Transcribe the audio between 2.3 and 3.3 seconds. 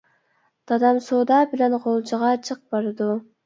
جىق بارىدۇ.